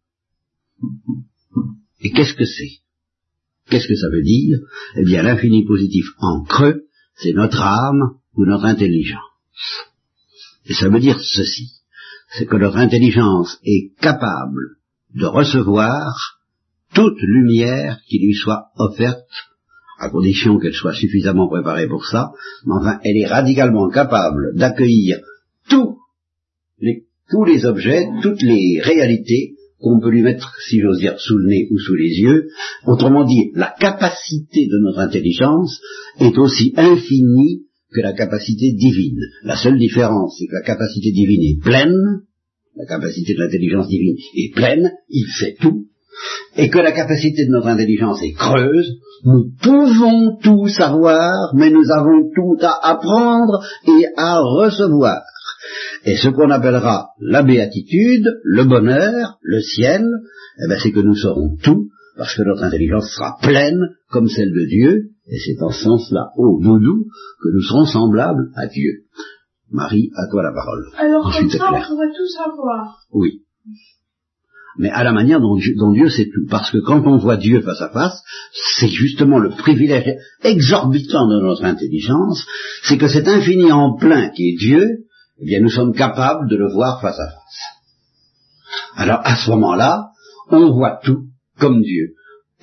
[2.01, 2.81] Et qu'est-ce que c'est?
[3.69, 4.59] Qu'est-ce que ça veut dire?
[4.95, 9.21] Eh bien, l'infini positif en creux, c'est notre âme ou notre intelligence.
[10.65, 11.74] Et ça veut dire ceci,
[12.37, 14.77] c'est que notre intelligence est capable
[15.13, 16.39] de recevoir
[16.93, 19.29] toute lumière qui lui soit offerte,
[19.99, 22.31] à condition qu'elle soit suffisamment préparée pour ça,
[22.65, 25.17] mais enfin, elle est radicalement capable d'accueillir
[25.69, 25.97] tous
[26.79, 31.37] les, tous les objets, toutes les réalités qu'on peut lui mettre, si j'ose dire, sous
[31.37, 32.47] le nez ou sous les yeux.
[32.85, 35.79] Autrement dit, la capacité de notre intelligence
[36.19, 39.21] est aussi infinie que la capacité divine.
[39.43, 42.21] La seule différence, c'est que la capacité divine est pleine,
[42.75, 45.85] la capacité de l'intelligence divine est pleine, il sait tout,
[46.57, 51.89] et que la capacité de notre intelligence est creuse, nous pouvons tout savoir, mais nous
[51.91, 55.21] avons tout à apprendre et à recevoir.
[56.05, 60.05] Et ce qu'on appellera la béatitude, le bonheur, le ciel,
[60.59, 63.79] eh ben c'est que nous saurons tout, parce que notre intelligence sera pleine
[64.09, 67.05] comme celle de Dieu, et c'est en ce sens-là, au doudou,
[67.41, 69.05] que nous serons semblables à Dieu.
[69.71, 70.85] Marie, à toi la parole.
[70.97, 72.99] Alors comme ça, on va tout savoir.
[73.11, 73.41] Oui
[74.77, 76.47] mais à la manière dont Dieu, sait tout.
[76.49, 78.21] Parce que quand on voit Dieu face à face,
[78.77, 82.45] c'est justement le privilège exorbitant de notre intelligence,
[82.83, 85.05] c'est que cet infini en plein qui est Dieu,
[85.39, 87.59] eh bien nous sommes capables de le voir face à face.
[88.95, 90.09] Alors à ce moment-là,
[90.49, 91.27] on voit tout
[91.59, 92.15] comme Dieu.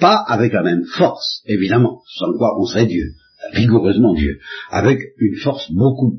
[0.03, 3.13] Pas avec la même force, évidemment, sans quoi on serait Dieu,
[3.55, 4.39] vigoureusement Dieu,
[4.71, 6.19] avec une force beaucoup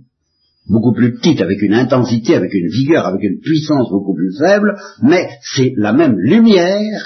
[0.70, 4.78] beaucoup plus petite, avec une intensité, avec une vigueur, avec une puissance beaucoup plus faible,
[5.02, 7.06] mais c'est la même lumière,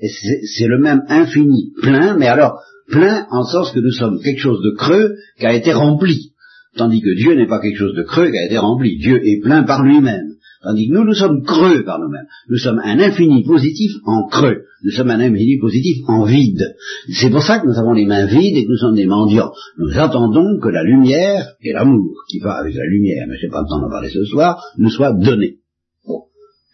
[0.00, 4.40] et c'est le même infini plein, mais alors plein en sens que nous sommes quelque
[4.40, 6.32] chose de creux qui a été rempli,
[6.76, 9.40] tandis que Dieu n'est pas quelque chose de creux qui a été rempli, Dieu est
[9.40, 10.34] plein par lui-même.
[10.62, 12.26] Tandis que nous, nous sommes creux par nous-mêmes.
[12.48, 14.64] Nous sommes un infini positif en creux.
[14.82, 16.74] Nous sommes un infini positif en vide.
[17.12, 19.52] C'est pour ça que nous avons les mains vides et que nous sommes des mendiants.
[19.78, 23.50] Nous attendons que la lumière et l'amour qui va avec la lumière, mais je n'ai
[23.50, 25.58] pas le temps d'en parler ce soir, nous soient donnés.
[26.06, 26.22] Bon,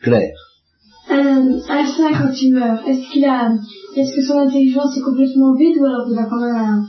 [0.02, 0.32] clair.
[1.10, 3.52] Euh, quand il meurt, est-ce qu'il a,
[3.96, 6.84] est-ce que son intelligence est complètement vide ou alors il a quand même un,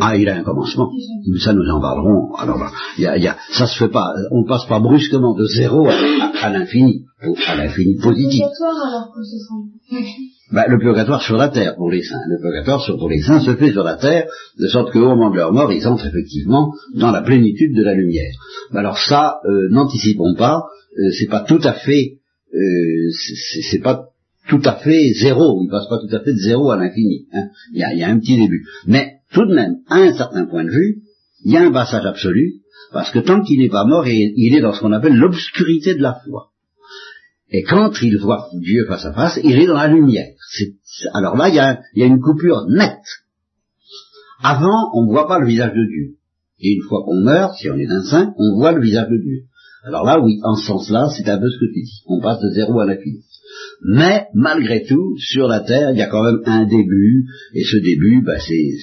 [0.00, 0.90] ah, il a un commencement.
[1.40, 2.34] Ça, nous en parlerons.
[2.34, 2.58] Alors
[2.98, 4.12] y a, y a, ça se fait pas.
[4.30, 7.04] On passe pas brusquement de zéro à, l'infini,
[7.46, 8.42] à l'infini positif.
[8.42, 9.08] alors
[10.52, 12.20] ben, le purgatoire sur la terre pour les saints.
[12.28, 14.26] Le purgatoire sur, pour les saints se fait sur la terre,
[14.58, 17.94] de sorte qu'au moment de leur mort, ils entrent effectivement dans la plénitude de la
[17.94, 18.32] lumière.
[18.72, 20.64] Ben, alors ça, euh, n'anticipons pas.
[20.98, 22.18] Euh, c'est pas tout à fait.
[22.52, 23.10] Euh,
[23.70, 24.06] c'est pas
[24.50, 25.62] tout à fait zéro.
[25.62, 27.26] Il passe pas tout à fait de zéro à l'infini.
[27.32, 27.48] Hein.
[27.72, 28.66] Il, y a, y a un petit début.
[28.86, 31.02] Mais tout de même, à un certain point de vue,
[31.44, 32.56] il y a un passage absolu,
[32.92, 36.02] parce que tant qu'il n'est pas mort, il est dans ce qu'on appelle l'obscurité de
[36.02, 36.50] la foi.
[37.50, 40.28] Et quand il voit Dieu face à face, il est dans la lumière.
[41.14, 42.98] alors là, il y, a, il y, a, une coupure nette.
[44.42, 46.16] Avant, on ne voit pas le visage de Dieu.
[46.60, 49.16] Et une fois qu'on meurt, si on est un saint, on voit le visage de
[49.16, 49.44] Dieu.
[49.84, 52.02] Alors là, oui, en ce sens-là, c'est un peu ce que tu dis.
[52.06, 53.24] On passe de zéro à l'infini.
[53.82, 57.78] Mais, malgré tout, sur la Terre, il y a quand même un début, et ce
[57.78, 58.76] début, bah, c'est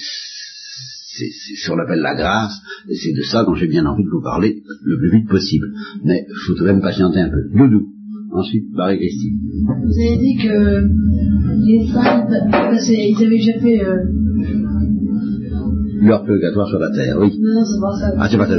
[1.18, 4.08] c'est ce qu'on appelle la grâce, et c'est de ça dont j'ai bien envie de
[4.08, 5.66] vous parler le plus vite possible.
[6.04, 7.42] Mais il faut tout de même patienter un peu.
[7.52, 7.88] Doudou.
[8.30, 9.40] Ensuite, Marie-Christine.
[9.84, 10.86] Vous avez dit que
[11.64, 12.28] les saints,
[12.88, 13.80] ils avaient déjà fait...
[13.82, 14.04] Euh...
[16.00, 17.36] Leur purgatoire sur la terre, oui.
[17.40, 18.14] Non, non, c'est pas ça.
[18.18, 18.54] Ah, c'est pas ça.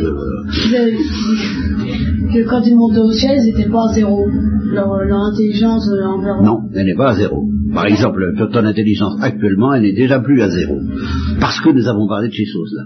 [2.34, 4.26] Que quand ils montaient au ciel, ils n'étaient pas à zéro.
[4.72, 6.42] Leur, leur intelligence euh, envers...
[6.42, 7.44] Non, elle n'est pas à zéro.
[7.74, 8.22] Par exemple,
[8.52, 10.76] ton intelligence actuellement, elle n'est déjà plus à zéro.
[11.40, 12.84] Parce que nous avons parlé de ces choses-là.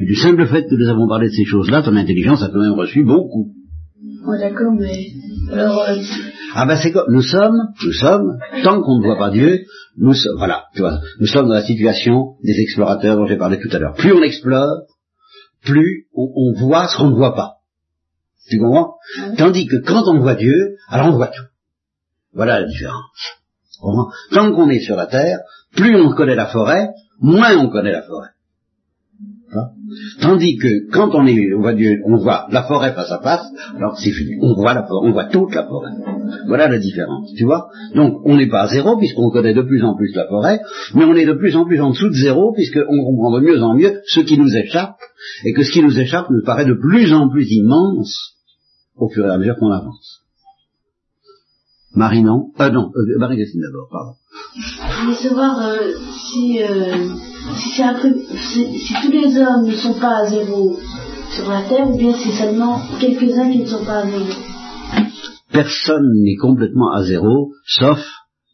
[0.00, 2.60] Et du simple fait que nous avons parlé de ces choses-là, ton intelligence a quand
[2.60, 3.52] même reçu beaucoup.
[4.26, 5.06] Oh, d'accord, mais
[5.52, 5.84] alors.
[5.88, 5.96] Euh...
[6.54, 9.60] Ah ben c'est comme nous sommes, nous sommes, tant qu'on ne voit pas Dieu,
[9.96, 13.60] nous sommes, voilà, tu vois, nous sommes dans la situation des explorateurs dont j'ai parlé
[13.60, 13.94] tout à l'heure.
[13.94, 14.82] Plus on explore,
[15.64, 17.59] plus on, on voit ce qu'on ne voit pas.
[18.50, 18.96] Tu comprends
[19.38, 21.44] Tandis que quand on voit Dieu, alors on voit tout.
[22.34, 23.00] Voilà la différence.
[24.32, 25.38] Tant qu'on est sur la terre,
[25.74, 28.30] plus on connaît la forêt, moins on connaît la forêt.
[29.52, 29.68] Hein?
[30.20, 33.44] Tandis que quand on est, on voit, Dieu, on voit la forêt face à face,
[33.76, 34.36] alors c'est fini.
[34.40, 35.90] On voit la forêt, on voit toute la forêt.
[36.46, 37.68] Voilà la différence, tu vois?
[37.94, 40.60] Donc on n'est pas à zéro puisqu'on connaît de plus en plus la forêt,
[40.94, 43.62] mais on est de plus en plus en dessous de zéro puisqu'on comprend de mieux
[43.62, 44.96] en mieux ce qui nous échappe
[45.44, 48.36] et que ce qui nous échappe nous paraît de plus en plus immense
[49.00, 50.20] au fur et à mesure qu'on avance.
[51.94, 54.12] Marie, non euh, non, euh, Marie-Christine d'abord, pardon.
[54.56, 55.92] Je voulais savoir euh,
[56.30, 57.08] si, euh,
[57.56, 60.76] si, si, si, tous les hommes ne sont pas à zéro
[61.34, 64.24] sur la Terre, ou bien c'est seulement quelques-uns qui ne sont pas à zéro.
[65.52, 67.98] Personne n'est complètement à zéro, sauf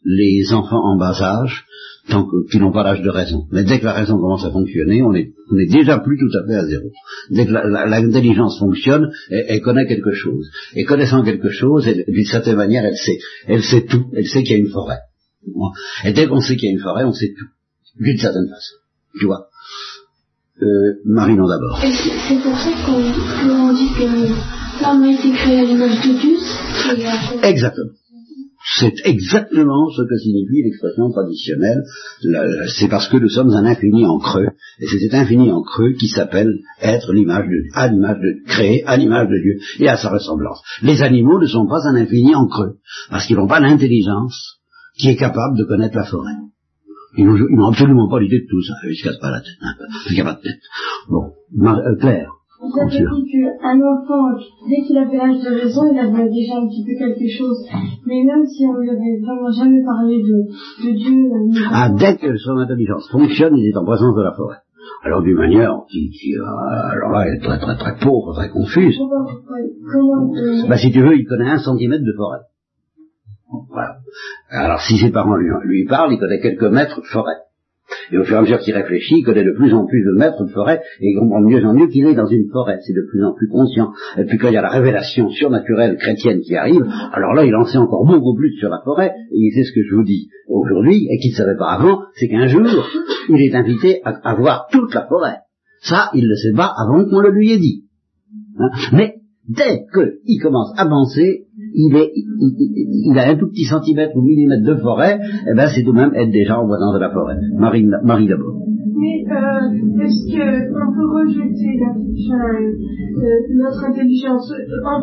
[0.03, 1.65] les enfants en bas âge,
[2.09, 3.47] tant qu'ils n'ont pas l'âge de raison.
[3.51, 6.37] Mais dès que la raison commence à fonctionner, on est, on est déjà plus tout
[6.37, 6.91] à fait à zéro.
[7.29, 10.49] Dès que l'intelligence fonctionne, elle, connaît quelque chose.
[10.73, 13.19] Et connaissant quelque chose, d'une certaine manière, elle sait.
[13.47, 14.05] Elle sait tout.
[14.13, 14.99] Elle sait qu'il y a une forêt.
[16.05, 17.47] Et dès qu'on sait qu'il y a une forêt, on sait tout.
[17.99, 18.75] D'une certaine façon.
[19.19, 19.47] Tu vois
[20.61, 21.79] euh, Marinon d'abord.
[21.81, 22.99] C'est pour ça qu'on
[23.73, 24.07] dit que
[24.83, 26.37] l'homme a été créé à l'image de Dieu.
[27.43, 27.91] Exactement.
[28.75, 31.83] C'est exactement ce que signifie l'expression traditionnelle.
[32.67, 34.49] C'est parce que nous sommes un infini en creux.
[34.79, 38.83] Et c'est cet infini en creux qui s'appelle être l'image de à l'image de créé
[38.85, 40.61] à l'image de Dieu et à sa ressemblance.
[40.81, 42.77] Les animaux ne sont pas un infini en creux,
[43.09, 44.59] parce qu'ils n'ont pas l'intelligence
[44.97, 46.33] qui est capable de connaître la forêt.
[47.17, 48.73] Ils n'ont absolument pas l'idée de tout ça.
[48.87, 49.55] Ils se cassent pas la tête.
[49.61, 50.23] Hein.
[50.23, 50.61] Pas de tête.
[51.09, 51.31] Bon,
[51.65, 52.36] euh, Claire.
[52.59, 54.33] Vous avez dit qu'un enfant,
[54.67, 57.63] dès qu'il avait l'âge de raison, il avait déjà un petit peu quelque chose.
[58.07, 61.29] Mais même si on lui avait vraiment jamais parlé de, de Dieu...
[61.31, 64.57] Euh, ah, dès que son intelligence fonctionne, il est en présence de la forêt.
[65.03, 68.49] Alors d'une manière qui, qui euh, alors là, elle est très très très pauvre, très
[68.49, 68.97] confuse.
[68.97, 70.67] Comment, euh...
[70.67, 72.39] bah, si tu veux, il connaît un centimètre de forêt.
[73.69, 73.97] Voilà.
[74.49, 77.35] Alors si ses parents lui, lui parlent, il connaît quelques mètres de forêt.
[78.11, 80.17] Et au fur et à mesure qu'il réfléchit, il connaît de plus en plus de
[80.17, 82.77] maîtres de forêt, et il comprend mieux en mieux qu'il est dans une forêt.
[82.85, 83.91] C'est de plus en plus conscient.
[84.17, 87.55] Et puis quand il y a la révélation surnaturelle chrétienne qui arrive, alors là, il
[87.55, 90.03] en sait encore beaucoup plus sur la forêt, et il sait ce que je vous
[90.03, 92.67] dis aujourd'hui, et qu'il ne savait pas avant, c'est qu'un jour,
[93.29, 95.37] il est invité à, voir toute la forêt.
[95.81, 97.83] Ça, il ne le sait pas avant qu'on le lui ait dit.
[98.59, 98.69] Hein.
[98.93, 99.15] Mais
[99.47, 104.63] dès qu'il commence à avancer, il, est, il, a un tout petit centimètre ou millimètre
[104.63, 107.09] de forêt, et eh ben c'est tout de même être déjà en voisin de la
[107.11, 107.35] forêt.
[107.57, 108.55] Marie, Marie d'abord.
[108.99, 114.51] Mais euh, est-ce qu'on peut rejeter la, euh, notre intelligence?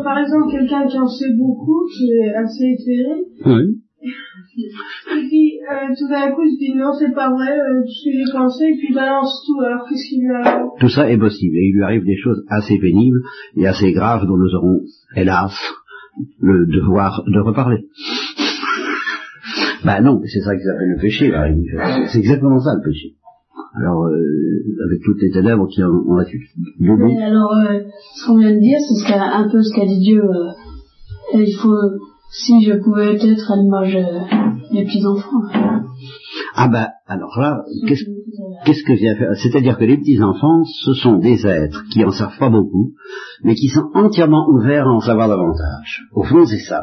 [0.03, 3.81] Par exemple, quelqu'un qui en sait beaucoup, qui est assez éclairé, oui.
[4.05, 7.91] Et puis, euh, tout d'un coup, il se dit non, c'est pas vrai, euh, tout
[7.91, 11.09] ce que j'ai pensé, et puis balance tout, alors qu'est-ce qui lui arrive Tout ça
[11.09, 13.21] est possible, et il lui arrive des choses assez pénibles
[13.57, 14.81] et assez graves dont nous aurons,
[15.15, 15.53] hélas,
[16.39, 17.87] le devoir de reparler.
[19.83, 21.31] ben non, c'est ça qui s'appelle le péché,
[22.07, 23.15] c'est exactement ça le péché.
[23.77, 24.15] Alors, euh,
[24.87, 26.49] avec toutes les ténèbres qui en, ont dessus.
[27.21, 27.81] Alors, euh,
[28.15, 30.23] ce qu'on vient de dire, c'est un peu ce qu'a dit Dieu.
[30.23, 30.51] Euh,
[31.33, 31.75] il faut
[32.31, 33.97] si je pouvais être à l'image
[34.71, 35.41] des petits-enfants.
[36.57, 39.35] Ah ben, alors là, qu'est-ce que j'ai à faire?
[39.35, 42.93] C'est-à-dire que les petits-enfants, ce sont des êtres qui en savent pas beaucoup,
[43.43, 46.03] mais qui sont entièrement ouverts à en savoir davantage.
[46.13, 46.81] Au fond, c'est ça,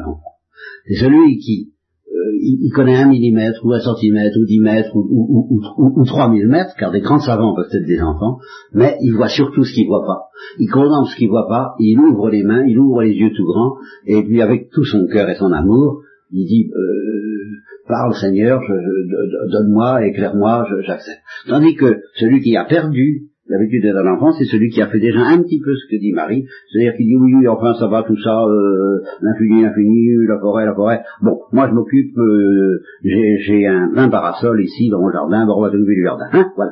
[0.85, 1.71] C'est celui qui
[2.07, 6.75] euh, il, connaît un millimètre, ou un centimètre, ou dix mètres, ou, trois mille mètres,
[6.77, 8.37] car des grands savants peuvent être des enfants,
[8.73, 10.27] mais il voit surtout ce qu'il voit pas.
[10.59, 13.45] Il condense ce qu'il voit pas, il ouvre les mains, il ouvre les yeux tout
[13.45, 13.73] grands,
[14.05, 17.33] et puis avec tout son cœur et son amour, il dit euh,
[17.87, 18.61] parle Seigneur,
[19.51, 21.21] donne-moi, éclaire-moi, j'accepte.
[21.47, 25.19] Tandis que celui qui a perdu L'habitude d'un enfant, c'est celui qui a fait déjà
[25.19, 28.03] un petit peu ce que dit Marie, c'est-à-dire qu'il dit oui, oui, enfin ça va
[28.03, 31.03] tout ça, euh, l'infini, l'infini, la forêt, la forêt.
[31.21, 35.61] Bon, moi je m'occupe, euh, j'ai un, un, parasol ici dans mon jardin, bon, on
[35.61, 36.25] va du jardin.
[36.31, 36.51] Hein?
[36.55, 36.71] Voilà,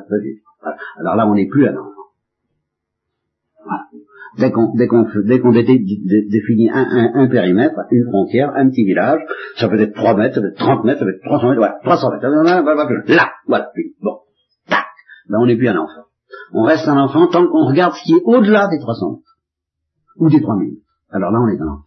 [0.98, 1.90] Alors là, on n'est plus un enfant.
[4.38, 8.84] Dès qu'on dès qu'on dès qu'on définit un, un, un, périmètre, une frontière, un petit
[8.84, 9.20] village,
[9.56, 11.58] ça peut être 3 mètres, ça peut être 30 mètres, ça peut être 300 mètres,
[11.58, 12.62] voilà, 300 mètres, là,
[13.46, 13.68] voilà,
[14.00, 14.18] bon,
[14.68, 14.84] tac,
[15.28, 16.06] là on n'est plus un enfant
[16.52, 19.22] on reste un enfant tant qu'on regarde ce qui est au-delà des 300 mètres,
[20.18, 20.78] ou des 3000.
[21.10, 21.86] Alors là, on est un enfant.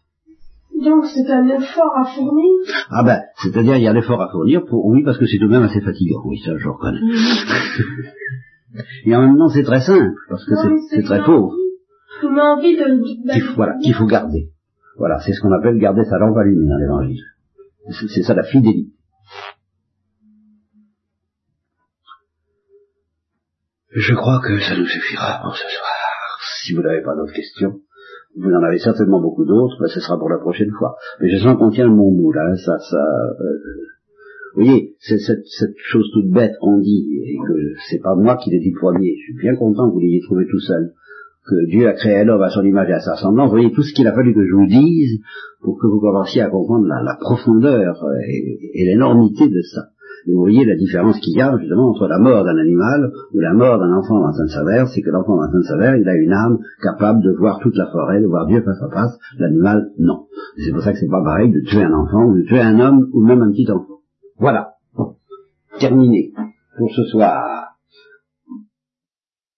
[0.84, 2.51] Donc c'est un effort à fournir?
[2.89, 5.47] Ah ben, c'est-à-dire il y a l'effort à fournir, pour, oui, parce que c'est tout
[5.47, 6.99] de même assez fatigant, oui, ça je reconnais.
[9.05, 10.53] Et en même temps c'est très simple, parce que
[10.89, 11.55] c'est très pauvre.
[12.27, 13.31] On a envie de...
[13.31, 14.49] Qu'il faut, voilà, qu'il faut garder.
[14.97, 17.23] Voilà, c'est ce qu'on appelle garder sa lampe allumée dans l'évangile.
[17.91, 18.91] C'est ça la fidélité.
[23.91, 25.95] Je crois que ça nous suffira pour ce soir.
[26.63, 27.79] Si vous n'avez pas d'autres questions,
[28.35, 30.95] vous en avez certainement beaucoup d'autres, mais ce sera pour la prochaine fois.
[31.21, 32.97] Mais je sens qu'on tient mon bout là, ça, ça.
[32.97, 33.85] Euh,
[34.55, 37.53] vous voyez, c'est cette, cette, chose toute bête qu'on dit, et que
[37.89, 39.15] c'est pas moi qui l'ai dit premier.
[39.17, 40.93] Je suis bien content que vous l'ayez trouvé tout seul.
[41.47, 43.47] Que Dieu a créé l'homme à son image et à sa ressemblance.
[43.47, 45.21] Vous voyez tout ce qu'il a fallu que je vous dise
[45.62, 47.95] pour que vous commenciez à comprendre la, profondeur
[48.27, 49.89] et l'énormité de ça.
[50.27, 53.39] Et vous voyez la différence qu'il y a justement entre la mort d'un animal ou
[53.39, 56.58] la mort d'un enfant dans Sainte-Savère, c'est que l'enfant dans Sainte-Savère, il a une âme
[56.81, 60.25] capable de voir toute la forêt, de voir Dieu face à face, l'animal, non.
[60.58, 62.79] C'est pour ça que c'est pas pareil de tuer un enfant ou de tuer un
[62.79, 63.99] homme ou même un petit enfant.
[64.39, 64.71] Voilà.
[65.79, 66.31] Terminé
[66.77, 67.64] pour ce soir.